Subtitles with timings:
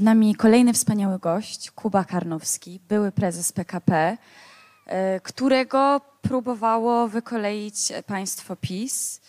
[0.00, 4.16] Przed nami kolejny wspaniały gość, Kuba Karnowski, były prezes PKP,
[4.86, 9.20] e, którego próbowało wykoleić państwo PiS.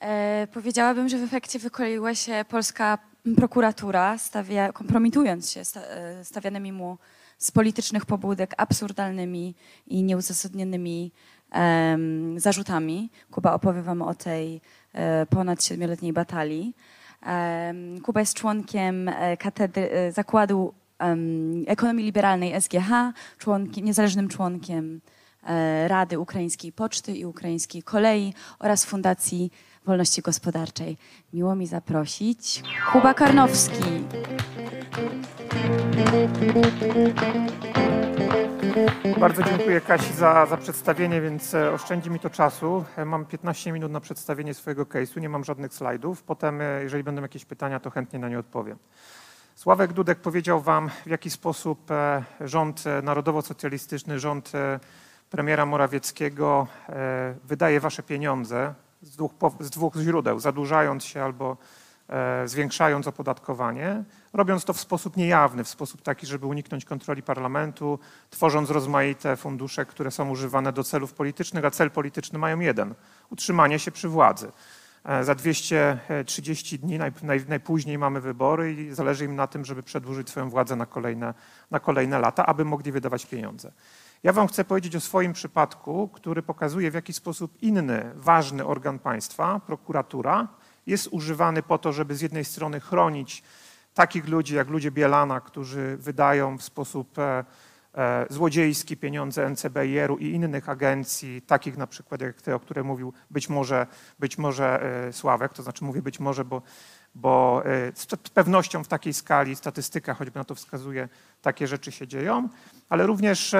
[0.00, 2.98] E, Powiedziałabym, że w efekcie wykoleiła się polska
[3.36, 6.98] prokuratura, stawia, kompromitując się e, stawianymi mu
[7.38, 9.54] z politycznych pobudek absurdalnymi
[9.86, 11.12] i nieuzasadnionymi
[12.36, 13.10] zarzutami.
[13.30, 14.60] Kuba opowie wam o tej
[15.30, 16.74] ponad siedmioletniej batalii.
[18.02, 20.74] Kuba jest członkiem e, katedry, e, zakładu
[21.66, 22.90] ekonomii liberalnej SGH,
[23.38, 25.00] członkiem, niezależnym członkiem
[25.46, 29.50] e, Rady Ukraińskiej Poczty i Ukraińskiej Kolei oraz Fundacji
[29.86, 30.96] Wolności Gospodarczej.
[31.32, 32.62] Miło mi zaprosić
[32.92, 33.84] Kuba Karnowski.
[39.20, 42.84] Bardzo dziękuję Kasi za, za przedstawienie, więc e, oszczędzi mi to czasu.
[42.96, 46.22] E, Mam 15 minut na przedstawienie swojego case'u, nie mam żadnych slajdów.
[46.22, 48.78] Potem, e, jeżeli będą jakieś pytania, to chętnie na nie odpowiem.
[49.54, 51.88] Sławek Dudek powiedział Wam, w jaki sposób
[52.40, 54.52] rząd narodowo-socjalistyczny, rząd
[55.30, 56.66] premiera Morawieckiego
[57.44, 61.56] wydaje Wasze pieniądze z dwóch, z dwóch źródeł, zadłużając się albo
[62.44, 67.98] zwiększając opodatkowanie, robiąc to w sposób niejawny, w sposób taki, żeby uniknąć kontroli parlamentu,
[68.30, 72.94] tworząc rozmaite fundusze, które są używane do celów politycznych, a cel polityczny mają jeden
[73.30, 74.52] utrzymanie się przy władzy.
[75.04, 79.82] E, Za 230 dni naj, naj, najpóźniej mamy wybory i zależy im na tym, żeby
[79.82, 81.34] przedłużyć swoją władzę na kolejne,
[81.70, 83.72] na kolejne lata, aby mogli wydawać pieniądze.
[84.22, 88.98] Ja Wam chcę powiedzieć o swoim przypadku, który pokazuje, w jaki sposób inny ważny organ
[88.98, 90.48] państwa, prokuratura,
[90.86, 93.42] jest używany po to, żeby z jednej strony chronić
[93.96, 97.44] takich ludzi jak ludzie Bielana, którzy wydają w sposób e,
[97.94, 103.12] e, złodziejski pieniądze NCBR-u i innych agencji, takich na przykład jak te, o które mówił
[103.30, 103.86] być może,
[104.18, 106.62] być może e, Sławek, to znaczy mówię być może, bo,
[107.14, 107.62] bo
[107.94, 111.08] z pewnością w takiej skali statystyka choćby na to wskazuje,
[111.42, 112.48] takie rzeczy się dzieją,
[112.88, 113.54] ale również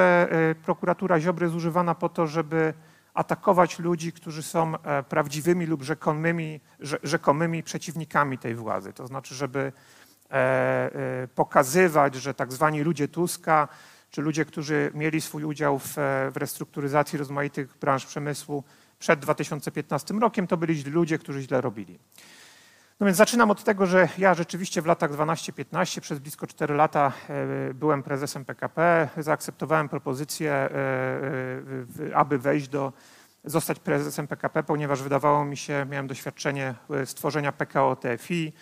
[0.64, 2.74] prokuratura Ziobry jest używana po to, żeby
[3.16, 8.92] atakować ludzi, którzy są e, prawdziwymi lub rzekomymi, rze- rzekomymi przeciwnikami tej władzy.
[8.92, 9.72] To znaczy, żeby
[10.30, 13.68] e, e, pokazywać, że tak zwani ludzie Tuska,
[14.10, 15.94] czy ludzie, którzy mieli swój udział w,
[16.32, 18.64] w restrukturyzacji rozmaitych branż przemysłu
[18.98, 21.98] przed 2015 rokiem, to byli ludzie, którzy źle robili.
[23.00, 27.12] No więc zaczynam od tego, że ja rzeczywiście w latach 12-15 przez blisko 4 lata
[27.28, 29.08] e, byłem prezesem PKP.
[29.18, 30.70] Zaakceptowałem propozycję, e,
[32.10, 32.92] e, aby wejść do,
[33.44, 36.74] zostać prezesem PKP, ponieważ wydawało mi się, miałem doświadczenie
[37.04, 38.52] stworzenia PKO TFI.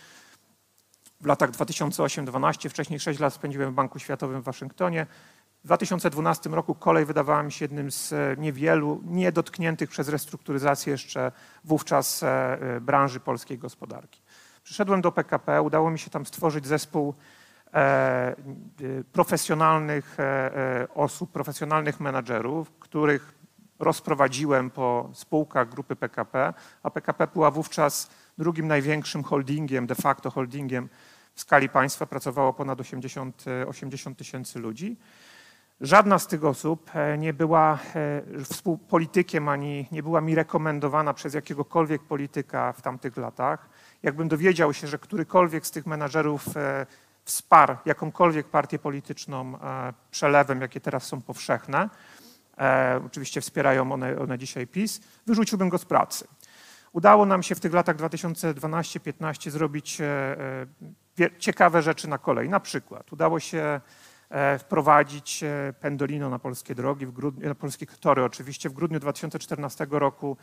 [1.21, 5.07] W latach 2008-12, wcześniej 6 lat spędziłem w Banku Światowym w Waszyngtonie.
[5.63, 11.33] W 2012 roku kolej wydawała mi się jednym z niewielu niedotkniętych przez restrukturyzację jeszcze
[11.65, 12.25] wówczas
[12.81, 14.24] branży polskiej gospodarki.
[14.65, 17.15] Przyszedłem do PKP, udało mi się tam stworzyć zespół
[17.75, 18.35] e, e,
[19.13, 23.35] profesjonalnych e, osób, profesjonalnych menadżerów, których
[23.79, 30.89] rozprowadziłem po spółkach grupy PKP, a PKP była wówczas drugim największym holdingiem, de facto holdingiem
[31.35, 34.97] w skali państwa, pracowało ponad 80 e, 80 tysięcy ludzi.
[35.81, 37.79] Żadna z tych osób nie była
[38.45, 43.69] współpolitykiem ani nie była mi rekomendowana przez jakiegokolwiek polityka w tamtych latach.
[44.05, 46.87] Jakbym dowiedział się, że którykolwiek z tych menadżerów e,
[47.25, 51.91] wsparł jakąkolwiek partię polityczną e, przelewem, jakie teraz są powszechne,
[52.59, 56.27] e, oczywiście wspierają one, one dzisiaj PiS, wyrzuciłbym go z pracy.
[56.93, 59.99] Udało nam się w tych latach 2012-15 zrobić
[61.39, 62.49] ciekawe rzeczy na kolei.
[62.49, 63.81] Na przykład udało się
[64.59, 65.45] wprowadzić
[65.81, 68.69] Pendolino na polskie drogi, grudniu, na polskie tory oczywiście.
[68.69, 70.37] W grudniu 2014 roku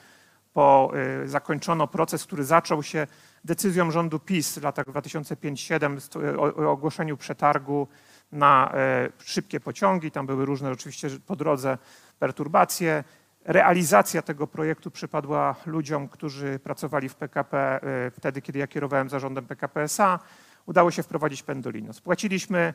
[0.53, 0.91] po,
[1.23, 3.07] e, zakończono proces, który zaczął się
[3.43, 7.87] decyzją rządu PiS w latach 2005-2007 st- o, ogłoszeniu przetargu
[8.31, 10.11] na e, szybkie pociągi.
[10.11, 11.77] Tam były różne oczywiście po drodze
[12.19, 13.03] perturbacje.
[13.45, 17.79] Realizacja tego projektu przypadła ludziom, którzy pracowali w PKP
[18.17, 20.19] wtedy, kiedy ja kierowałem zarządem PKP SA.
[20.65, 21.93] Udało się wprowadzić Pendolino.
[21.93, 22.73] Spłaciliśmy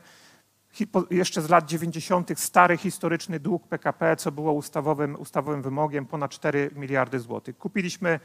[1.11, 2.39] jeszcze z lat 90.
[2.39, 7.57] stary historyczny dług PKP, co było ustawowym, ustawowym wymogiem, ponad 4 miliardy złotych.
[7.57, 8.19] Kupiliśmy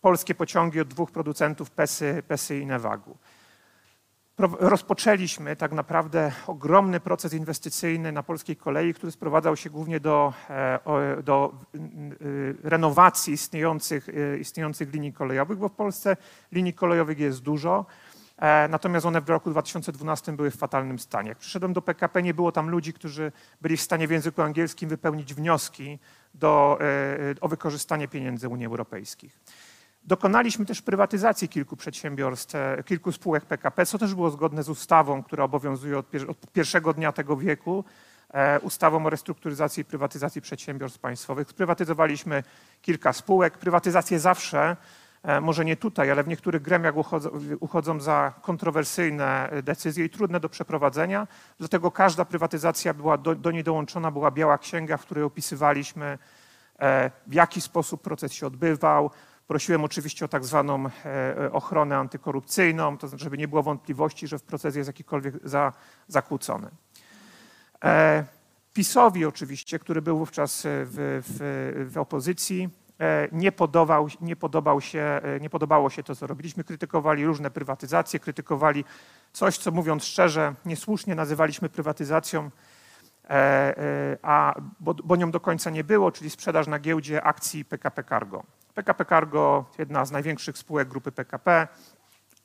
[0.00, 3.16] polskie pociągi od dwóch producentów, Pesy, Pesy i Nevagu.
[4.36, 10.32] Pro- Rozpoczęliśmy tak naprawdę ogromny proces inwestycyjny na polskiej kolei, który sprowadzał się głównie do,
[10.50, 16.16] e, do y, renowacji istniejących, y, istniejących linii kolejowych, bo w Polsce
[16.52, 17.86] linii kolejowych jest dużo.
[18.42, 21.28] E, Natomiast one w roku 2012 były w fatalnym stanie.
[21.28, 24.88] Jak przyszedłem do PKP, nie było tam ludzi, którzy byli w stanie w języku angielskim
[24.88, 25.98] wypełnić wnioski
[26.34, 29.40] do, e, o wykorzystanie pieniędzy Unii Europejskich.
[30.04, 35.22] Dokonaliśmy też prywatyzacji kilku przedsiębiorstw, e, kilku spółek PKP, co też było zgodne z ustawą,
[35.22, 37.84] która obowiązuje od, pier od pierwszego dnia tego wieku,
[38.62, 41.48] ustawą o restrukturyzacji i prywatyzacji przedsiębiorstw państwowych.
[41.48, 42.42] Sprywatyzowaliśmy
[42.82, 43.58] kilka spółek.
[43.58, 44.76] Prywatyzacje zawsze,
[45.42, 47.30] może nie tutaj, ale w niektórych gremiach uchodzą,
[47.60, 51.28] uchodzą za kontrowersyjne decyzje i trudne do przeprowadzenia.
[51.58, 56.18] Dlatego każda prywatyzacja była do, do niej dołączona była biała księga, w której opisywaliśmy,
[56.78, 59.10] e, w jaki sposób proces się odbywał,
[59.46, 64.38] Prosiłem oczywiście o tak zwaną e, ochronę antykorupcyjną, to znaczy, żeby nie było wątpliwości, że
[64.38, 65.72] w proces jest jakikolwiek za,
[66.08, 66.70] zakłócony.
[67.84, 68.24] E,
[68.72, 72.81] PiSowi oczywiście, który był wówczas w, w, w opozycji, e,
[73.32, 76.64] nie, podobał, nie, podobał się, nie podobało się to, co robiliśmy.
[76.64, 78.84] Krytykowali różne prywatyzacje, krytykowali
[79.32, 82.50] coś, co mówiąc szczerze, niesłusznie nazywaliśmy prywatyzacją,
[84.22, 88.42] a, bo, bo nią do końca nie było, czyli sprzedaż na giełdzie akcji PKP Cargo.
[88.74, 91.68] PKP Cargo, jedna z największych spółek grupy PKP,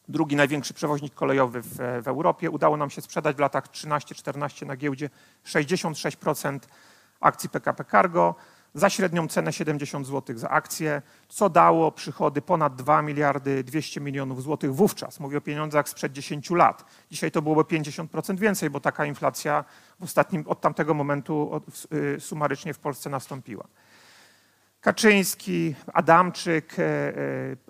[0.08, 2.50] drugi największy przewoźnik kolejowy w, w Europie.
[2.50, 5.10] Udało nam się sprzedać w latach 13-14 na giełdzie
[5.46, 6.60] 66%
[7.20, 8.36] akcji PKP Cargo
[8.78, 14.44] za średnią cenę 70 zł za akcję, co dało przychody ponad 2 miliardy 200 milionów
[14.44, 15.20] złotych wówczas.
[15.20, 16.86] Mówię o pieniądzach sprzed 10 lat.
[17.12, 19.66] Dzisiaj to byłoby 50% więcej, bo taka inflacja
[20.00, 21.62] w ostatnim, od tamtego momentu
[21.94, 23.68] y, sumarycznie w Polsce nastąpiła.
[24.82, 26.84] Kaczyński, Adamczyk, e,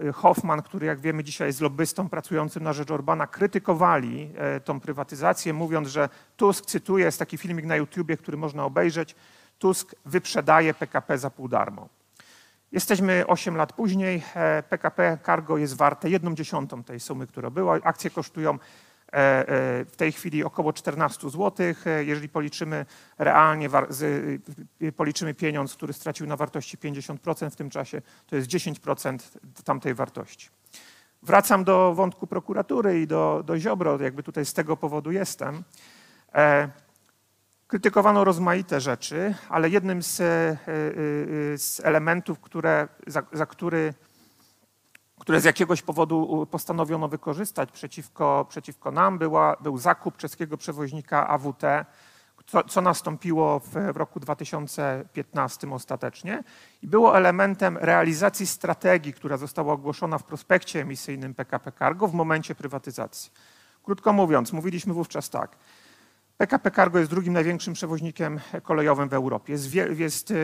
[0.07, 4.80] e, Hoffman, który jak wiemy dzisiaj jest lobbystą pracującym na rzecz Orbana, krytykowali e, tą
[4.80, 9.15] prywatyzację, mówiąc, że Tusk, cytuję, jest taki filmik na YouTubie, który można obejrzeć,
[9.59, 11.89] Tusk wyprzedaje PKP za pół darmo.
[12.71, 14.24] Jesteśmy 8 lat później,
[14.69, 17.80] PKP Cargo jest warte jedną dziesiątą tej sumy, która była.
[17.83, 18.59] Akcje kosztują
[19.13, 21.68] E, e, w tej chwili około 14 zł.
[21.86, 22.86] E, jeżeli policzymy
[23.18, 23.69] realnie,
[24.95, 29.19] policzymy pieniądz, który stracił na wartości 50% w tym czasie, to jest 10%
[29.63, 30.50] tamtej wartości.
[31.24, 35.63] Wracam do wątku prokuratury i do, do Ziobro, jakby tutaj z tego powodu jestem.
[37.67, 40.15] Krytykowano rozmaite rzeczy, ale jednym z,
[41.61, 43.93] z elementów, które, za, za który
[45.19, 51.63] które z jakiegoś powodu postanowiono wykorzystać przeciwko, przeciwko nam, była, był zakup czeskiego przewoźnika AWT,
[52.47, 56.43] co, co nastąpiło w, w, roku 2015 ostatecznie
[56.81, 62.55] i było elementem realizacji strategii, która została ogłoszona w prospekcie emisyjnym PKP Cargo w momencie
[62.55, 63.31] prywatyzacji.
[63.83, 65.57] Krótko mówiąc, mówiliśmy wówczas tak.
[66.37, 69.55] PKP Cargo jest drugim największym przewoźnikiem kolejowym w Europie.
[69.97, 70.35] Jest, y,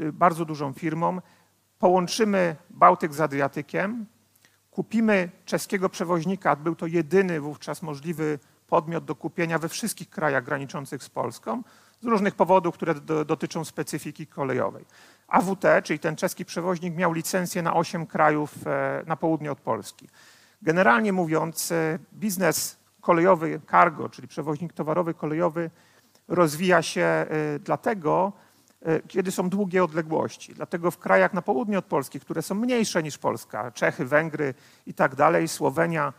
[0.00, 1.20] y, bardzo dużą firmą.
[1.78, 4.06] Połączymy Bałtyk z Adriatykiem,
[4.70, 11.02] kupimy czeskiego przewoźnika, był to jedyny wówczas możliwy podmiot do kupienia we wszystkich krajach graniczących
[11.02, 11.62] z Polską,
[12.00, 14.84] z różnych powodów, które do, dotyczą specyfiki kolejowej.
[15.28, 20.08] AWT, czyli ten czeski przewoźnik, miał licencję na 8 krajów e, na południe od Polski.
[20.62, 25.70] Generalnie mówiąc, e, biznes kolejowy cargo, czyli przewoźnik towarowy kolejowy,
[26.28, 27.26] rozwija się e,
[27.58, 28.32] dlatego,
[28.86, 30.54] E, kiedy są długie odległości.
[30.54, 34.54] Dlatego w krajach na południe od Polski, które są mniejsze niż Polska, Czechy, Węgry
[34.86, 36.12] i tak dalej, Słowenia,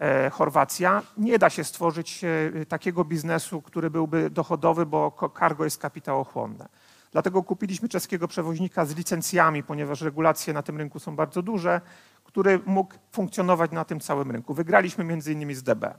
[0.00, 5.78] e, Chorwacja, nie da się stworzyć e, takiego biznesu, który byłby dochodowy, bo cargo jest
[5.78, 6.68] kapitałochłonne.
[7.12, 11.80] Dlatego kupiliśmy czeskiego przewoźnika z licencjami, ponieważ regulacje na tym rynku są bardzo duże,
[12.24, 14.54] który mógł funkcjonować na tym całym rynku.
[14.54, 15.94] Wygraliśmy między innymi z DB.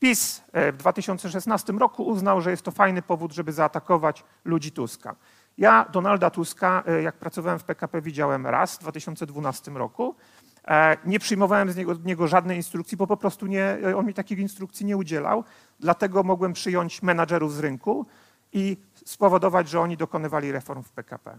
[0.00, 0.42] PiS
[0.72, 5.16] w 2016 roku uznał, że jest to fajny powód, żeby zaatakować ludzi Tuska.
[5.58, 10.14] Ja Donalda Tuska, e, jak pracowałem w PKP, widziałem raz w 2012 roku.
[10.68, 14.06] E, nie przyjmowałem z niego, od niego żadnej instrukcji, bo po prostu nie, e, on
[14.06, 15.44] mi takich instrukcji nie udzielał.
[15.80, 18.06] Dlatego mogłem przyjąć menadżerów z rynku
[18.52, 21.38] i spowodować, że oni dokonywali reform w PKP.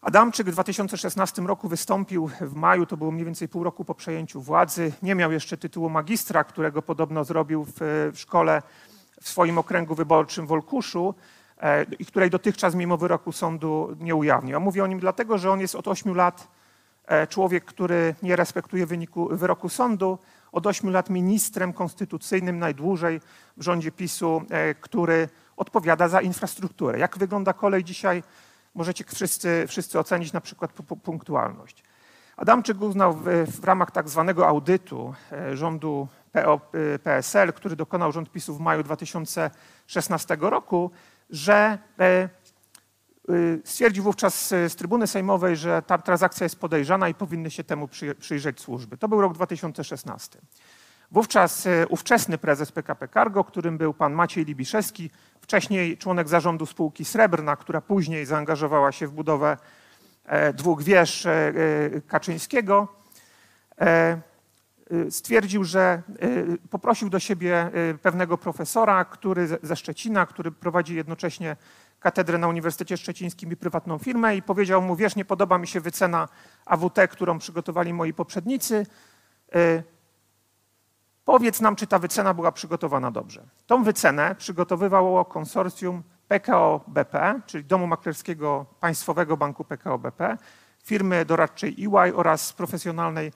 [0.00, 4.40] Adamczyk w 2016 roku wystąpił w maju, to było mniej więcej pół roku po przejęciu
[4.40, 4.92] władzy.
[5.02, 8.62] Nie miał jeszcze tytułu magistra, którego podobno zrobił w, szkole
[9.22, 11.14] w swoim okręgu wyborczym w Olkuszu.
[11.60, 14.56] E, i której dotychczas mimo wyroku sądu nie ujawnił.
[14.56, 16.48] A mówię o nim dlatego, że on jest od 8 lat
[17.06, 20.18] e, człowiek, który nie respektuje wyniku, wyroku sądu,
[20.52, 23.20] od 8 lat ministrem konstytucyjnym najdłużej
[23.56, 26.98] w rządzie PiSu, e, który odpowiada za infrastrukturę.
[26.98, 28.22] Jak wygląda kolej dzisiaj,
[28.74, 30.72] możecie wszyscy, wszyscy ocenić na przykład
[31.02, 31.84] punktualność.
[32.36, 33.24] Adamczyk uznał w,
[33.60, 35.14] w ramach tak zwanego audytu
[35.52, 36.60] rządu PO,
[37.02, 40.90] PSL, który dokonał rząd PiSu w maju 2016 roku,
[41.30, 42.28] że e, e,
[43.64, 48.60] stwierdził wówczas z trybuny sejmowej, że ta transakcja jest podejrzana i powinny się temu przyjrzeć
[48.60, 48.96] służby.
[48.96, 50.38] To był rok 2016.
[51.10, 55.10] Wówczas e, ówczesny prezes PKP Cargo, którym był pan Maciej Libiszewski,
[55.40, 59.56] wcześniej członek zarządu spółki Srebrna, która później zaangażowała się w budowę
[60.54, 61.26] dwóch wież
[62.06, 62.88] Kaczyńskiego,
[63.80, 64.20] e,
[64.92, 66.02] y, stwierdził, że
[66.70, 67.70] poprosił do siebie
[68.02, 71.56] pewnego profesora, który ze Szczecina, który prowadzi jednocześnie
[72.00, 75.80] katedrę na Uniwersytecie Szczecińskim i prywatną firmę i powiedział mu, wiesz, nie podoba mi się
[75.80, 76.28] wycena
[76.66, 78.86] AWT, którą przygotowali moi poprzednicy.
[81.28, 83.42] Y, Powiedz nam, czy ta wycena była przygotowana dobrze.
[83.66, 90.38] Tą wycenę przygotowywało konsorcjum PKO BP, czyli Domu Maklerskiego Państwowego Banku PKO BP,
[90.84, 93.32] firmy doradczej EY oraz profesjonalnej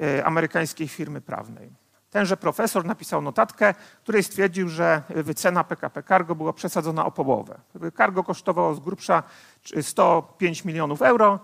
[0.00, 1.70] e, amerykańskiej firmy prawnej.
[2.10, 7.60] Tenże profesor napisał notatkę, w której stwierdził, że wycena PKP Cargo była przesadzona o połowę.
[7.96, 9.22] Cargo kosztowało z grubsza
[9.82, 11.38] 105 milionów euro.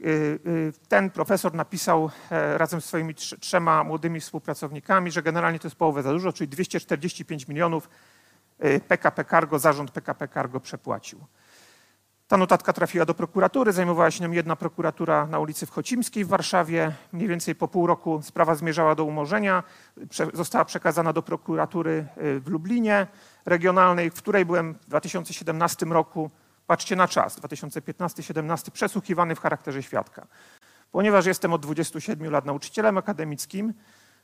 [0.00, 0.06] Y,
[0.46, 5.68] y, Ten profesor napisał e, razem z swoimi trz- trzema młodymi współpracownikami, że generalnie to
[5.68, 7.88] jest połowę za dużo, czyli 245 milionów
[8.64, 11.20] y, PKP Cargo, zarząd PKP Cargo przepłacił.
[12.28, 16.92] Ta notatka trafiła do prokuratury, zajmowała się nią jedna prokuratura na ulicy Wchocimskiej w Warszawie.
[17.12, 19.62] Mniej więcej po pół roku sprawa zmierzała do umorzenia.
[20.32, 23.06] Została przekazana do prokuratury y, w Lublinie
[23.46, 26.30] regionalnej, w której byłem w 2017 roku,
[26.66, 30.26] patrzcie na czas, 2015-17, przesłuchiwany w charakterze świadka.
[30.92, 33.74] Ponieważ jestem od 27 lat nauczycielem akademickim,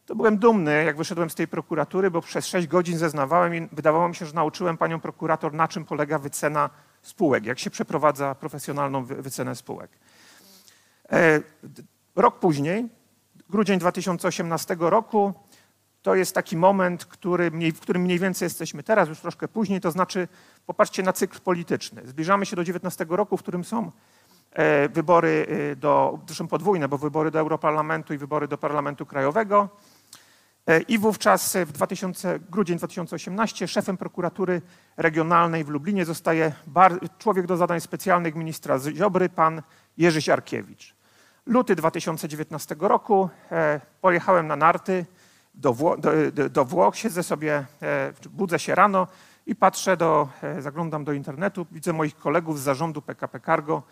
[0.06, 4.09] to byłem dumny, jak wyszedłem z tej prokuratury, bo przez 6 godzin zeznawałem i wydawało
[4.09, 6.70] mi się, że nauczyłem panią prokurator, na czym polega wycena
[7.02, 9.90] spółek, jak się przeprowadza profesjonalną wy- wycenę spółek.
[11.12, 11.40] E,
[12.16, 12.88] Rok później,
[13.50, 15.32] grudzień 2018 roku,
[16.02, 19.90] to jest taki moment, który w którym mniej więcej jesteśmy teraz, już troszkę później, to
[19.90, 20.28] znaczy
[20.70, 22.02] popatrzcie na cykl polityczny.
[22.04, 23.92] Zbliżamy się do 19 roku, w którym są
[24.52, 29.68] e, wybory e, do, zresztą podwójne, bo wybory do Europarlamentu i wybory do Parlamentu Krajowego.
[30.66, 34.62] E, I wówczas w 2000, grudzień 2018 szefem prokuratury
[34.96, 39.62] regionalnej w Lublinie zostaje bar, człowiek do zadań specjalnych ministra Ziobry, pan
[39.98, 40.94] Jerzy Siarkiewicz.
[41.46, 43.28] Luty 2019 roku
[44.00, 45.06] pojechałem na narty
[45.54, 46.00] do, Wło-
[46.32, 47.66] do, do, Włoch, siedzę sobie,
[48.30, 49.06] budzę się rano
[49.50, 53.83] i patrzę, do, e, zaglądam do internetu, widzę moich kolegów z zarządu PKP Cargo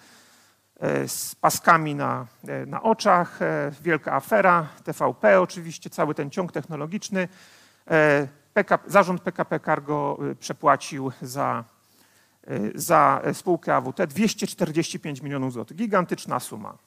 [0.80, 3.38] e, z paskami na, e, na oczach,
[3.82, 7.28] wielka afera, TVP oczywiście, cały ten ciąg technologiczny.
[8.54, 11.64] PKP, zarząd PKP Cargo przepłacił za,
[12.74, 15.76] za spółkę AWT 245 milionów złotych.
[15.76, 16.78] Gigantyczna suma.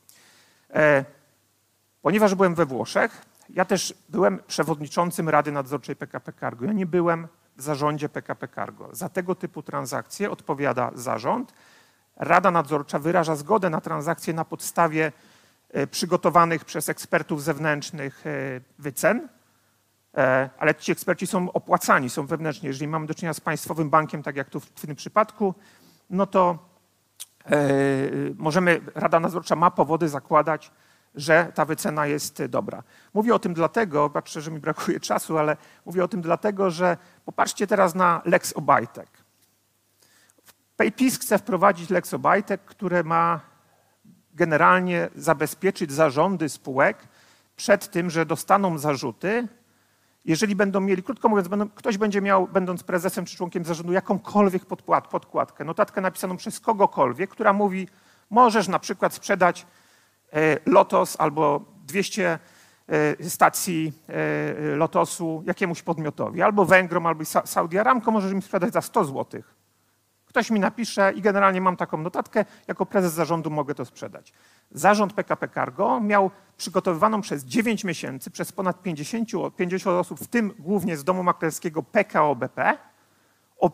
[2.01, 6.65] Ponieważ byłem we Włoszech, ja też byłem przewodniczącym Rady Nadzorczej PKP Cargo.
[6.65, 8.89] Ja nie byłem w zarządzie PKP Cargo.
[8.91, 11.53] Za tego typu transakcje odpowiada zarząd.
[12.15, 15.11] Rada Nadzorcza wyraża zgodę na transakcje na podstawie
[15.69, 19.27] e, przygotowanych przez ekspertów zewnętrznych e, wycen,
[20.17, 22.67] E, ale ci eksperci są opłacani, są wewnętrznie.
[22.67, 25.53] Jeżeli mamy do czynienia z państwowym bankiem, tak jak tu w tym przypadku,
[26.09, 26.71] no to
[28.37, 30.71] możemy, Rada Nadzorcza ma powody zakładać,
[31.15, 32.83] że ta wycena jest dobra.
[33.13, 36.97] Mówię o tym dlatego, patrzę, że mi brakuje czasu, ale mówię o tym dlatego, że
[37.25, 39.09] popatrzcie teraz na Lex Obajtek.
[40.77, 43.39] PayPisk chce wprowadzić Lex Obajtek, które ma
[44.33, 47.07] generalnie zabezpieczyć zarządy spółek
[47.55, 49.47] przed tym, że dostaną zarzuty,
[50.25, 54.65] jeżeli będą mieli, krótko mówiąc, będą, ktoś będzie miał, będąc prezesem czy członkiem zarządu, jakąkolwiek
[54.65, 57.87] podpłat, podkładkę, notatkę napisaną przez kogokolwiek, która mówi,
[58.29, 59.65] możesz na przykład sprzedać
[60.65, 62.39] Lotos albo 200
[62.87, 68.73] e, stacji e, Lotosu jakiemuś podmiotowi, albo Węgrom, albo Sa- Saudi Aramco, możesz im sprzedać
[68.73, 69.55] za 100 złotych.
[70.25, 74.33] Ktoś mi napisze i generalnie mam taką notatkę, jako prezes zarządu mogę to sprzedać.
[74.71, 80.27] Zarząd PKP Cargo miał przygotowywaną przez 9 miesięcy przez ponad 50, o- 50 osób, w
[80.27, 82.77] tym głównie z domu maklerskiego PKO BP,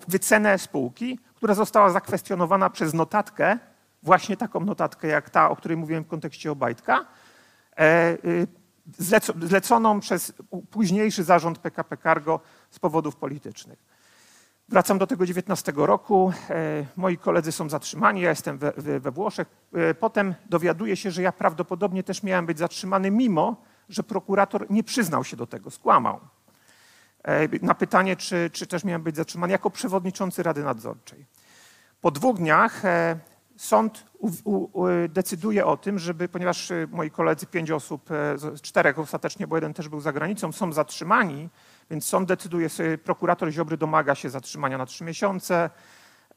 [0.07, 3.57] wycenę spółki, która została zakwestionowana przez notatkę,
[4.04, 7.06] właśnie taką notatkę jak ta, o której mówiłem w kontekście Obajtka,
[7.77, 8.18] e,
[9.00, 10.34] zleco- zleconą przez
[10.72, 12.39] późniejszy zarząd PKP Cargo
[12.70, 13.84] z powodów politycznych.
[14.70, 16.34] Wracam do tego 19 roku.
[16.50, 19.48] E, moi koledzy są zatrzymani, ja jestem we, we, Włoszech.
[19.74, 24.84] E, potem dowiaduję się, że ja prawdopodobnie też miałem być zatrzymany, mimo że prokurator nie
[24.84, 26.20] przyznał się do tego, skłamał.
[27.24, 31.25] E, na pytanie, czy, czy też miałem być zatrzymany jako przewodniczący Rady Nadzorczej.
[32.01, 33.20] Po dwóch dniach e,
[33.57, 38.99] sąd u, u, decyduje o tym, żeby, ponieważ e, moi koledzy, pięć osób, e, czterech
[38.99, 41.49] ostatecznie, bo jeden też był za granicą, są zatrzymani,
[41.89, 45.69] więc sąd decyduje sobie, prokurator Ziobry domaga się zatrzymania na trzy miesiące.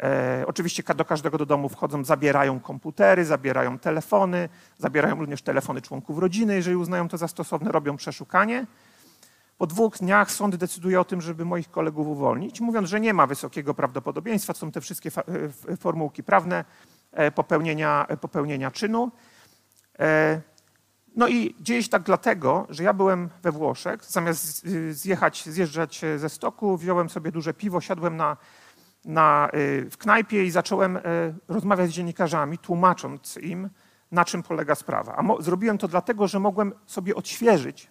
[0.03, 4.49] E, oczywiście do każdego do domu wchodzą, zabierają komputery, zabierają telefony,
[4.79, 8.67] zabierają również telefony członków rodziny, jeżeli uznają to za stosowne, robią przeszukanie.
[9.59, 13.27] Po dwóch dniach sąd decyduje o tym, żeby moich kolegów uwolnić, mówiąc, że nie ma
[13.27, 15.11] wysokiego prawdopodobieństwa, są te wszystkie
[15.69, 16.65] e, formułki prawne
[17.35, 19.11] popełnienia, e, popełnienia czynu.
[19.99, 20.41] E,
[21.17, 26.29] No i dzieje się tak dlatego, że ja byłem we Włoszech, zamiast zjechać, zjeżdżać ze
[26.29, 28.37] stoku, wziąłem sobie duże piwo, siadłem na,
[29.05, 30.99] na, y, w knajpie i zacząłem
[31.49, 33.71] rozmawiać z dziennikarzami, tłumacząc im,
[34.13, 35.17] na czym polega sprawa.
[35.17, 37.91] A mo- zrobiłem to dlatego, że mogłem sobie odświeżyć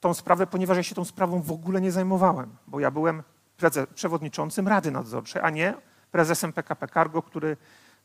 [0.00, 3.22] tą sprawę, ponieważ ja się tą sprawą w ogóle nie zajmowałem, bo ja byłem
[3.58, 5.74] preze- przewodniczącym Rady Nadzorczej, a nie
[6.10, 7.56] prezesem PKP Cargo, który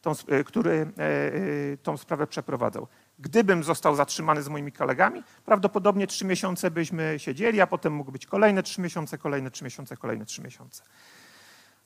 [0.05, 2.87] tą, e, który e, e, tą sprawę przeprowadzał.
[3.19, 8.25] Gdybym został zatrzymany z moimi kolegami, prawdopodobnie trzy miesiące byśmy siedzieli, a potem mógł być
[8.25, 10.83] kolejne trzy miesiące, kolejne trzy miesiące, kolejne trzy miesiące.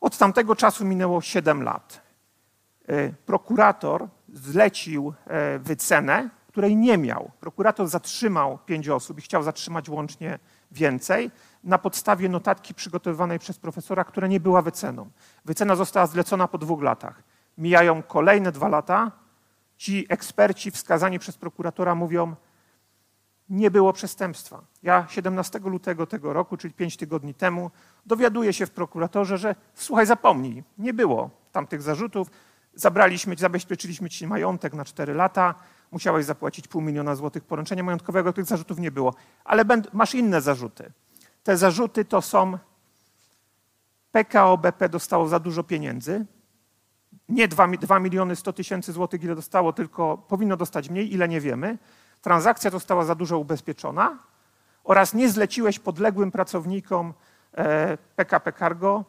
[0.01, 2.01] Od tamtego czasu minęło 7 lat.
[3.25, 5.13] Prokurator zlecił
[5.59, 7.31] wycenę, której nie miał.
[7.39, 10.39] Prokurator zatrzymał pięć osób i chciał zatrzymać łącznie
[10.71, 11.31] więcej
[11.63, 15.09] na podstawie notatki przygotowywanej przez profesora, która nie była wyceną.
[15.45, 17.23] Wycena została zlecona po dwóch latach.
[17.59, 19.11] Mijają kolejne dwa lata.
[19.77, 22.35] Ci eksperci wskazani przez prokuratora mówią,
[23.49, 24.61] nie było przestępstwa.
[24.83, 27.71] Ja 17 lutego tego roku, czyli 5 tygodni temu,
[28.05, 32.31] dowiaduję się w prokuratorze, że słuchaj, zapomnij, nie było tamtych zarzutów.
[32.73, 35.55] Zabraliśmy, zabezpieczyliśmy ci majątek na 4 lata,
[35.91, 39.13] musiałeś zapłacić pół miliona złotych poręczenia majątkowego, tych zarzutów nie było.
[39.43, 39.63] Ale
[39.93, 40.91] masz inne zarzuty.
[41.43, 42.57] Te zarzuty to są
[44.11, 46.25] PKO BP dostało za dużo pieniędzy,
[47.29, 51.41] nie 2, 2 miliony 100 tysięcy złotych, ile dostało, tylko powinno dostać mniej, ile nie
[51.41, 51.77] wiemy.
[52.21, 54.17] Transakcja została za dużo ubezpieczona
[54.83, 57.13] oraz nie zleciłeś podległym pracownikom
[57.57, 59.05] e, PKP Cargo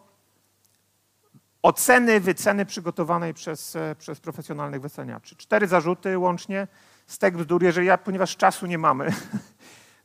[1.63, 5.37] oceny wyceny przygotowanej przez, e, przez profesjonalnych wyceniaczy.
[5.37, 6.69] Cztery zarzuty łącznie.
[7.07, 9.07] Stek bzdur, jeżeli ja, ponieważ czasu nie mamy,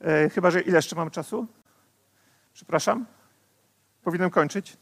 [0.02, 1.48] e, chyba że ile jeszcze mam czasu?
[2.54, 3.06] Przepraszam?
[4.04, 4.78] Powinienem kończyć?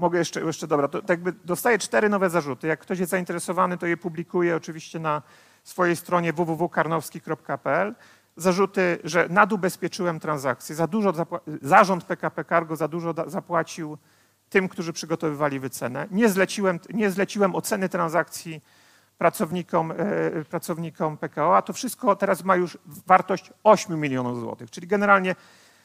[0.00, 2.66] Mogę jeszcze, jeszcze dobra, to tak jakby dostaję cztery nowe zarzuty.
[2.66, 5.22] Jak ktoś jest zainteresowany, to je publikuję oczywiście na
[5.64, 7.94] swojej stronie www.karnowski.pl.
[8.36, 11.12] Zarzuty, że nadubezpieczyłem transakcje, za dużo
[11.62, 13.98] zarząd PKP Cargo za dużo zapłacił
[14.50, 16.08] tym, którzy przygotowywali wycenę.
[16.10, 18.62] Nie zleciłem, nie zleciłem oceny transakcji
[19.18, 19.96] pracownikom, e,
[20.44, 24.70] pracownikom PKO, a to wszystko teraz ma już wartość 8 milionów złotych.
[24.70, 25.34] Czyli generalnie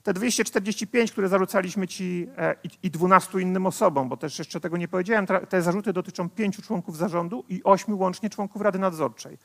[0.05, 4.77] te 245, które zarzucaliśmy ci e, i, i 12 innym osobom, bo też jeszcze tego
[4.77, 9.37] nie powiedziałem, te zarzuty dotyczą pięciu członków zarządu i ośmiu łącznie członków Rady Nadzorczej.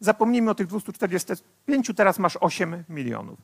[0.00, 3.38] Zapomnijmy o tych 245, teraz masz 8 milionów.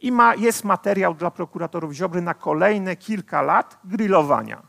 [0.00, 4.62] I ma, jest materiał dla prokuratorów Ziobry na kolejne kilka lat grillowania.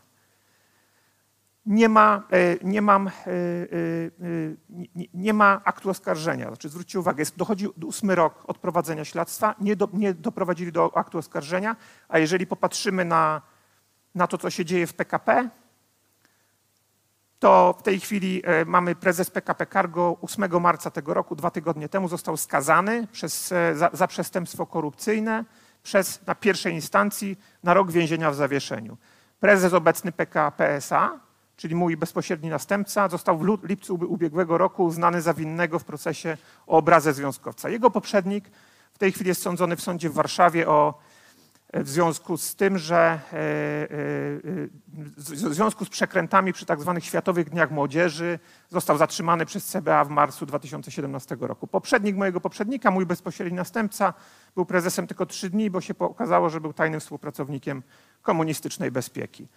[1.66, 3.12] Nie ma, e, nie mam, e, e,
[5.14, 6.48] nie, ma aktu oskarżenia.
[6.48, 10.96] Znaczy, zwróćcie uwagę, jest, dochodzi ósmy rok od prowadzenia śledztwa, nie, do, nie doprowadzili do
[10.96, 11.76] aktu oskarżenia,
[12.08, 13.42] a jeżeli popatrzymy na,
[14.14, 15.48] na to, co się dzieje w PKP,
[17.38, 22.08] to w tej chwili mamy prezes PKP Cargo 8 marca tego roku, dwa tygodnie temu,
[22.08, 25.44] został skazany przez, za, za przestępstwo korupcyjne
[25.82, 28.96] przez, na pierwszej instancji na rok więzienia w zawieszeniu.
[29.40, 31.20] Prezes obecny PKP SA,
[31.56, 36.36] czyli mój bezpośredni następca, został w lipcu ub- ubiegłego roku uznany za winnego w procesie
[36.66, 37.68] o obrazę związkowca.
[37.68, 38.44] Jego poprzednik
[38.92, 40.94] w tej chwili jest sądzony w sądzie w Warszawie o
[41.74, 43.88] w związku z tym, że e, e, e,
[45.16, 48.38] w związku z przekrętami przy tak zwanych Światowych Dniach Młodzieży
[48.70, 51.66] został zatrzymany przez CBA w marcu 2017 roku.
[51.66, 54.14] Poprzednik mojego poprzednika, mój bezpośredni następca,
[54.54, 57.82] był prezesem tylko trzy dni, bo się okazało, że był tajnym współpracownikiem
[58.22, 59.48] komunistycznej bezpieki.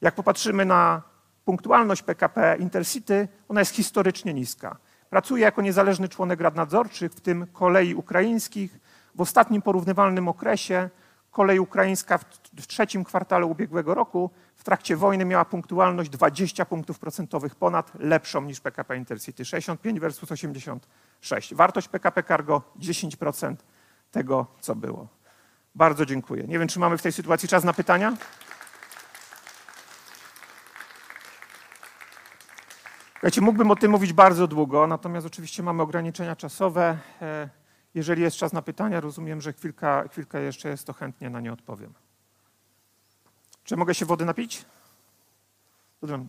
[0.00, 1.02] Jak popatrzymy na
[1.50, 4.76] punktualność PKP Intercity, ona jest historycznie niska.
[5.10, 8.78] Pracuje jako niezależny członek rad nadzorczych, w tym kolei ukraińskich.
[9.14, 10.90] W ostatnim porównywalnym okresie
[11.30, 12.24] kolej ukraińska w,
[12.60, 18.40] w trzecim kwartale ubiegłego roku w trakcie wojny miała punktualność 20 punktów procentowych ponad, lepszą
[18.42, 19.44] niż PKP Intercity.
[19.44, 21.54] 65 versus 86.
[21.54, 23.56] Wartość PKP Cargo 10%
[24.10, 25.08] tego, co było.
[25.74, 26.44] Bardzo dziękuję.
[26.44, 28.16] Nie wiem, czy mamy w tej sytuacji czas na pytania?
[33.20, 36.98] Słuchajcie, mógłbym o tym mówić bardzo długo, natomiast oczywiście mamy ograniczenia czasowe.
[37.22, 37.48] E,
[37.94, 41.52] Jeżeli jest czas na pytania, rozumiem, że chwilka, chwilka jeszcze jest, to chętnie na nie
[41.52, 41.94] odpowiem.
[43.64, 44.64] Czy mogę się wody napić?
[46.00, 46.24] Dobrze.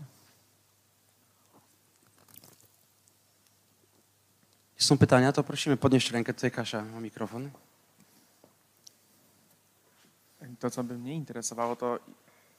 [4.75, 6.33] Jeśli są pytania, to prosimy podnieść rękę.
[6.33, 7.49] Tutaj Kasia ma mikrofon.
[10.59, 11.99] To, co by mnie interesowało, to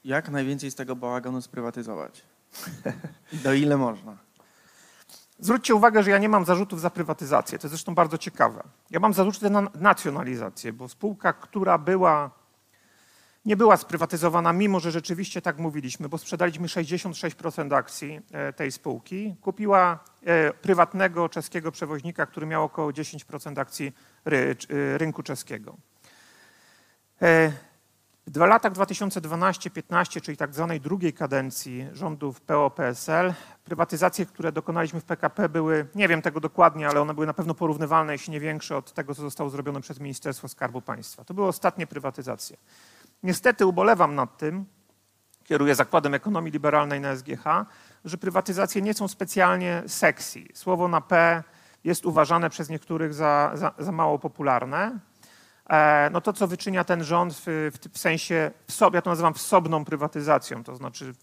[0.05, 2.32] jak najwięcej z tego bałaganu sprywatyzować?
[3.43, 4.17] Do ile można?
[5.39, 7.59] Zwróćcie uwagę, że ja nie mam zarzutów za prywatyzację.
[7.59, 8.63] To jest zresztą bardzo ciekawe.
[8.91, 12.43] Ja mam zarzuty na nacjonalizację, bo spółka, która była
[13.45, 19.35] nie była sprywatyzowana, mimo że rzeczywiście tak mówiliśmy, bo sprzedaliśmy 66% akcji e, tej spółki.
[19.41, 23.93] Kupiła e, prywatnego czeskiego przewoźnika, który miał około 10% akcji
[24.25, 25.77] e, rynku czeskiego.
[28.27, 33.33] W latach 2012-15, czyli tak zwanej drugiej kadencji rządów PO-PSL,
[33.63, 37.53] prywatyzacje, które dokonaliśmy w PKP były, nie wiem tego dokładnie, ale one były na pewno
[37.53, 41.23] porównywalne, jeśli nie większe od tego, co zostało zrobione przez Ministerstwo Skarbu Państwa.
[41.23, 42.57] To były ostatnie prywatyzacje.
[43.23, 44.65] Niestety ubolewam nad tym,
[45.43, 47.43] kieruję Zakładem Ekonomii Liberalnej na SGH,
[48.05, 50.43] że prywatyzacje nie są specjalnie sexy.
[50.53, 51.43] Słowo na P
[51.83, 54.99] jest uważane przez niektórych za, za, za mało popularne.
[55.69, 58.51] E, no to, co wyczynia ten rząd w, w, w sensie,
[58.93, 61.13] ja to nazywam wsobną prywatyzacją, to znaczy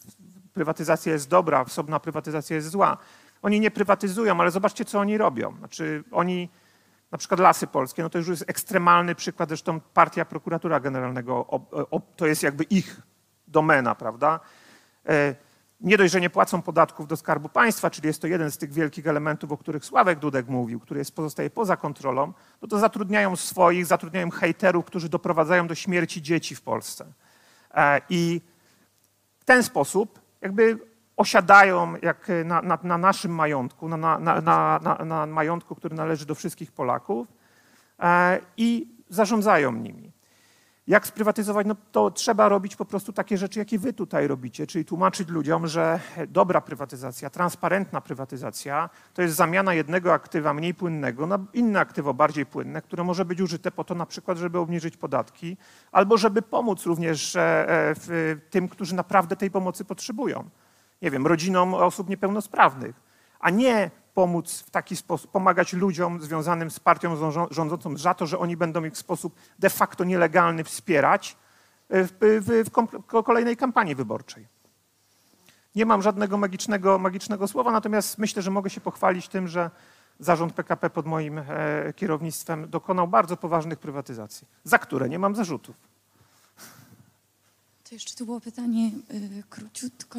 [0.52, 2.96] prywatyzacja jest dobra, wsobna prywatyzacja jest zła.
[3.42, 5.56] Oni nie prywatyzują, ale zobaczcie, co oni robią.
[5.58, 6.48] Znaczy oni,
[7.10, 11.60] na przykład Lasy Polskie, no to już jest ekstremalny przykład, zresztą partia prokuratura generalnego, o,
[11.90, 13.02] o, to jest jakby ich
[13.48, 14.40] domena, prawda?
[15.80, 18.72] Nie dość, że nie płacą podatków do Skarbu Państwa, czyli jest to jeden z tych
[18.72, 23.36] wielkich elementów, o których Sławek Dudek mówił, który jest, pozostaje poza kontrolą, no to zatrudniają
[23.36, 27.06] swoich, zatrudniają hejterów, którzy doprowadzają do śmierci dzieci w Polsce.
[27.74, 28.40] E, I
[29.38, 30.78] w ten sposób jakby
[31.16, 34.18] osiadają jak na, na, na naszym majątku, na,
[35.04, 37.28] na majątku, który należy do wszystkich Polaków
[37.98, 40.12] e, i zarządzają nimi.
[40.90, 41.66] Jak sprywatyzować?
[41.66, 45.66] No to trzeba robić po prostu takie rzeczy, jakie wy tutaj robicie, czyli tłumaczyć ludziom,
[45.66, 52.14] że dobra prywatyzacja, transparentna prywatyzacja to jest zamiana jednego aktywa mniej płynnego na inne aktywo
[52.14, 55.56] bardziej płynne, które może być użyte po to na przykład, żeby obniżyć podatki
[55.92, 57.94] albo żeby pomóc również e, e,
[58.50, 60.50] tym, którzy naprawdę tej pomocy potrzebują.
[61.02, 62.96] Nie wiem, rodzinom osób niepełnosprawnych,
[63.40, 67.16] a nie pomóc w taki sposób, pomagać ludziom związanym z partią
[67.50, 71.36] rządzącą- za to, że oni będą ich w sposób de facto nielegalny wspierać
[71.90, 72.70] w, w, w
[73.06, 74.46] ko- kolejnej kampanii wyborczej.
[75.74, 79.70] Nie mam żadnego magicznego, magicznego słowa, natomiast myślę, że mogę się pochwalić tym, że
[80.20, 81.44] zarząd PKP pod moim e,
[81.96, 85.76] kierownictwem dokonał bardzo poważnych prywatyzacji, za które nie mam zarzutów.
[87.88, 90.18] To jeszcze tu było pytanie y, króciutko.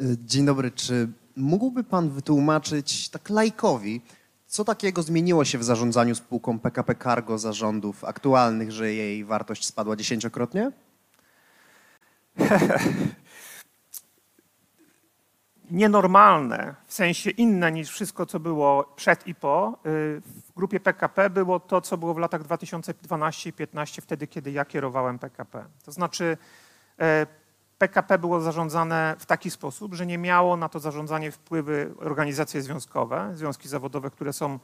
[0.00, 0.70] Y, Dzień dobry.
[0.70, 4.00] Czy mógłby Pan wytłumaczyć tak lajkowi,
[4.46, 9.96] co takiego zmieniło się w zarządzaniu spółką PKP Cargo zarządów aktualnych, że jej wartość spadła
[9.96, 10.72] dziesięciokrotnie?
[15.70, 21.30] nienormalne, w sensie inne niż wszystko, co było przed i po, y, w grupie PKP
[21.30, 25.64] było to, co było w latach 2012 i 2015, wtedy, kiedy ja kierowałem PKP.
[25.84, 26.36] To znaczy
[27.00, 27.26] e,
[27.78, 33.30] PKP było zarządzane w taki sposób, że nie miało na to zarządzanie wpływy organizacje związkowe,
[33.34, 34.58] związki zawodowe, które są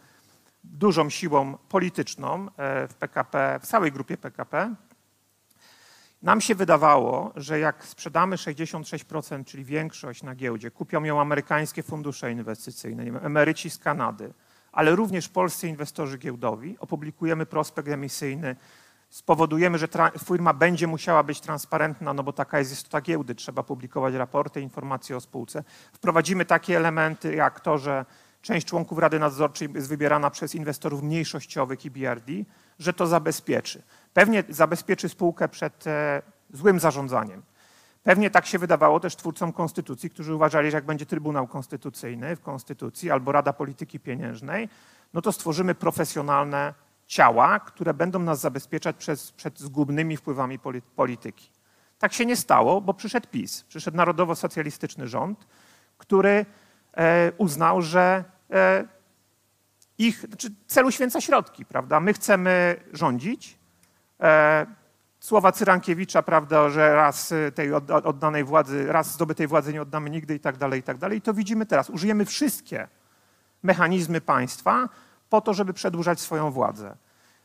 [0.64, 4.74] dużą siłą polityczną e, w PKP, w całej grupie PKP.
[6.22, 12.32] Nam się wydawało, że jak sprzedamy 66%, czyli większość na giełdzie, kupią ją amerykańskie fundusze
[12.32, 14.32] inwestycyjne, nie wiem, emeryci z Kanady,
[14.72, 18.56] ale również polscy inwestorzy giełdowi, opublikujemy prospekt emisyjny,
[19.14, 19.88] spowodujemy, że
[20.24, 25.16] firma będzie musiała być transparentna, no bo taka jest istota giełdy, trzeba publikować raporty, informacje
[25.16, 25.64] o spółce.
[25.92, 28.04] Wprowadzimy takie elementy jak to, że
[28.42, 32.32] część członków Rady Nadzorczej jest wybierana przez inwestorów mniejszościowych i BRD,
[32.78, 33.82] że to zabezpieczy.
[34.14, 36.22] Pewnie zabezpieczy spółkę przed e,
[36.52, 37.42] złym zarządzaniem.
[38.02, 42.40] Pewnie tak się wydawało też twórcom konstytucji, którzy uważali, że jak będzie Trybunał Konstytucyjny w
[42.40, 44.68] konstytucji albo Rada Polityki Pieniężnej,
[45.14, 46.74] no to stworzymy profesjonalne
[47.06, 48.96] ciała, które będą nas zabezpieczać
[49.36, 51.50] przed zgubnymi wpływami poli- polityki.
[51.98, 55.46] Tak się nie stało, bo przyszedł PiS, przyszedł narodowo-socjalistyczny rząd,
[55.98, 56.46] który
[56.96, 58.84] e, uznał, że e,
[59.98, 62.00] ich znaczy celu święca środki, prawda?
[62.00, 63.58] My chcemy rządzić.
[64.20, 64.66] E,
[65.20, 70.34] słowa Cyrankiewicza, prawda, że raz tej odda- oddanej władzy, raz zdobytej władzy nie oddamy nigdy
[70.34, 71.18] i tak dalej, i tak dalej.
[71.18, 71.90] I to widzimy teraz.
[71.90, 72.88] Użyjemy wszystkie
[73.62, 74.88] mechanizmy państwa
[75.30, 76.96] po to, żeby przedłużać swoją władzę.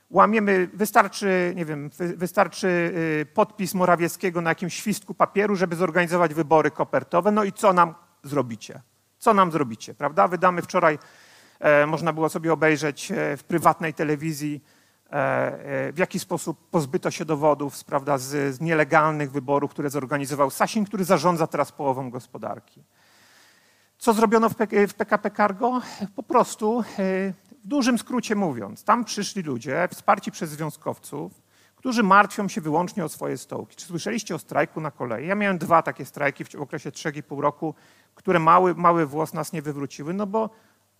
[0.09, 6.33] Łamiemy, wystarczy, nie wiem, wy- wystarczy y, podpis Morawieckiego na jakimś świstku papieru, żeby zorganizować
[6.33, 7.31] wybory kopertowe.
[7.31, 8.81] No i co nam zrobicie?
[9.19, 10.27] Co nam zrobicie, prawda?
[10.27, 10.99] Wydamy wczoraj,
[11.59, 14.63] e, można było sobie obejrzeć e, w prywatnej telewizji,
[15.11, 20.49] e, e, w jaki sposób pozbyto się dowodów prawda, z, z nielegalnych wyborów, które zorganizował
[20.49, 22.83] Sasin, który zarządza teraz połową gospodarki.
[23.97, 24.55] Co zrobiono w,
[24.97, 25.81] PKP Cargo?
[26.15, 26.83] Po prostu,
[27.63, 31.41] w dużym skrócie mówiąc, tam przyszli ludzie wsparci przez związkowców,
[31.75, 33.75] którzy martwią się wyłącznie o swoje stołki.
[33.75, 35.27] Czy słyszeliście o strajku na kolei?
[35.27, 37.75] Ja miałem dwa takie strajki w okresie 3,5 roku,
[38.15, 40.49] które mały, mały włos nas nie wywróciły, no bo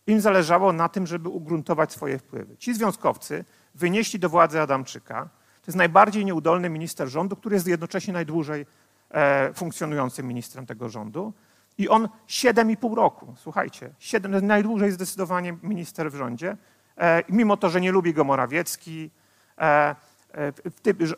[0.08, 2.58] im zależało na tym, żeby ugruntować swoje wpływy.
[2.58, 3.46] Ci związkowcy
[3.76, 5.30] wynieśli do władzy Adamczyka,
[5.62, 8.66] To jest najbardziej nieudolny minister rządu, który jest jednocześnie najdłużej
[9.10, 11.34] e, funkcjonującym ministrem tego rządu.
[11.80, 16.58] I on 7,5 roku, słuchajcie, 7, najdłużej zdecydowanie minister w rządzie,
[16.98, 19.12] e, mimo to, że nie lubi go Morawiecki,
[19.58, 19.96] e,
[20.34, 20.54] e,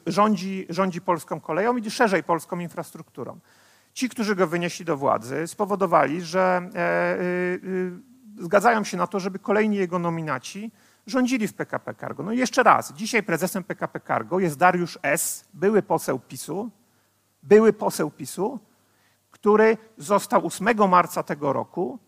[0.07, 3.39] rządzi, rządzi polską koleją i szerzej polską infrastrukturą.
[3.93, 7.21] Ci, którzy go wynieśli do władzy, spowodowali, że e, y,
[8.39, 10.71] y, zgadzają się na to, żeby kolejni jego nominaci
[11.07, 12.23] rządzili w PKP Cargo.
[12.23, 16.69] No i jeszcze raz, dzisiaj prezesem PKP Cargo jest Dariusz S., były poseł PiSu,
[17.43, 18.59] były poseł PiSu,
[19.41, 21.99] który został 8 marca tego roku,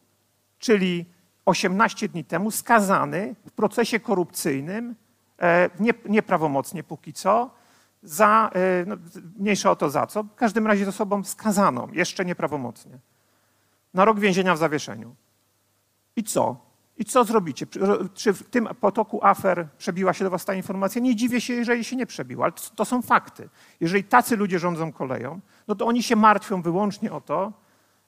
[0.59, 1.05] czyli
[1.45, 4.95] 18 dni temu, skazany w procesie korupcyjnym,
[5.41, 7.49] e, nie, nieprawomocnie póki co,
[8.03, 8.95] za, e, no,
[9.39, 12.99] mniejsza o to za co, w każdym razie z osobą skazaną, jeszcze nieprawomocnie,
[13.93, 15.15] na rok więzienia w zawieszeniu.
[16.15, 16.72] I co?
[16.97, 17.65] I co zrobicie?
[18.13, 21.01] Czy- w tym potoku afer przebiła się do was ta informacja?
[21.01, 23.49] Nie dziwię się, jeżeli się nie przebiła, ale to, są fakty.
[23.79, 27.53] Jeżeli tacy ludzie rządzą koleją, no to oni się martwią wyłącznie o to,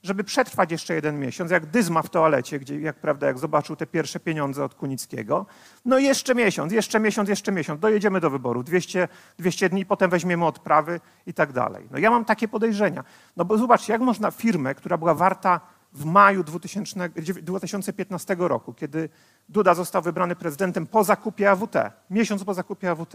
[0.04, 3.88] żeby przetrwać jeszcze jeden miesiąc, jak Dyzma w toalecie, gdzie, jak prawda, jak zobaczył te
[3.88, 5.46] pierwsze pieniądze od Kunickiego.
[5.86, 7.80] No jeszcze miesiąc, jeszcze miesiąc, jeszcze miesiąc.
[7.80, 8.64] Dojedziemy do wyborów.
[8.64, 11.88] 200, 200 dni, potem weźmiemy odprawy i tak dalej.
[11.92, 13.04] No ja mam takie podejrzenia.
[13.38, 15.62] No bo zobaczcie, jak można firmę, która była warta
[15.96, 17.10] w maju 2000,
[17.42, 19.10] 2015 roku, kiedy
[19.50, 21.76] Duda został wybrany prezydentem po zakupie AWT,
[22.10, 23.14] miesiąc po zakupie AWT,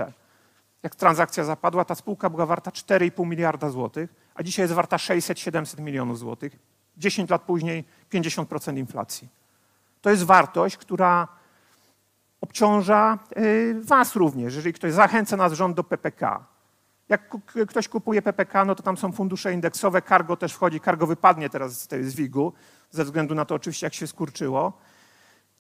[0.83, 5.81] jak transakcja zapadła, ta spółka była warta 4,5 miliarda złotych, a dzisiaj jest warta 600-700
[5.81, 6.59] milionów złotych.
[6.97, 9.29] 10 lat później 50% inflacji.
[10.01, 11.29] To jest wartość, która
[12.41, 16.45] obciąża y, Was również, jeżeli ktoś zachęca nas rząd do PPK.
[17.11, 17.37] Jak
[17.69, 21.81] ktoś kupuje PPK, no to tam są fundusze indeksowe, cargo też wchodzi, cargo wypadnie teraz
[21.81, 22.53] z tej z WIG-u,
[22.91, 24.73] ze względu na to oczywiście, jak się skurczyło.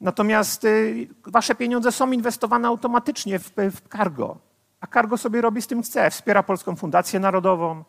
[0.01, 4.39] Natomiast y, wasze pieniądze są inwestowane automatycznie w, w cargo,
[4.81, 6.11] a cargo sobie robi z tym chce.
[6.11, 7.85] Wspiera Polską Fundację Narodową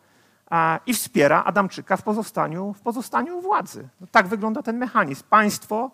[0.50, 3.88] a, i wspiera Adamczyka w pozostaniu, w pozostaniu władzy.
[4.00, 5.22] No, tak wygląda ten mechanizm.
[5.30, 5.90] Państwo,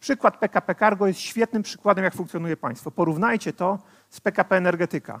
[0.00, 2.90] przykład PKP Cargo jest świetnym przykładem, jak funkcjonuje państwo.
[2.90, 3.78] Porównajcie to
[4.10, 5.20] z PKP Energetyka.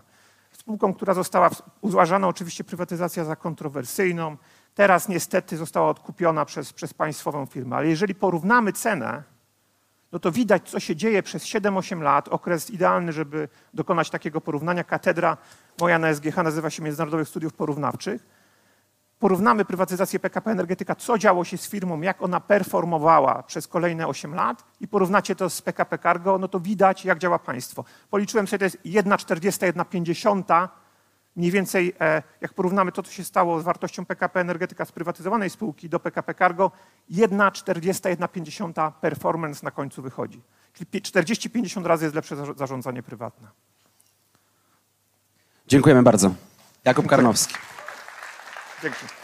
[0.58, 4.36] Spółką, która została uważana oczywiście prywatyzacja za kontrowersyjną.
[4.74, 7.76] Teraz niestety została odkupiona przez, przez państwową firmę.
[7.76, 9.22] Ale jeżeli porównamy cenę
[10.12, 14.84] no to widać, co się dzieje przez 7-8 lat, okres idealny, żeby dokonać takiego porównania.
[14.84, 15.36] Katedra
[15.80, 18.26] moja na SGH nazywa się Międzynarodowych Studiów Porównawczych.
[19.18, 24.34] Porównamy prywatyzację PKP Energetyka, co działo się z firmą, jak ona performowała przez kolejne 8
[24.34, 27.84] lat i porównacie to z PKP Cargo, no to widać, jak działa państwo.
[28.10, 30.68] Policzyłem sobie, to jest 1,40, 1,50
[31.36, 35.88] mniej więcej, e, jak porównamy to, co się stało z wartością PKP Energetyka sprywatyzowanej spółki
[35.88, 36.70] do PKP Cargo,
[37.10, 40.42] 1,40, 1,50 performance na końcu wychodzi.
[40.72, 43.48] Czyli pi- 40-50 razy jest lepsze zarządzanie prywatne.
[45.66, 46.34] Dziękujemy bardzo.
[46.84, 47.54] Jakub Karnowski.
[48.82, 49.17] Dankeschön.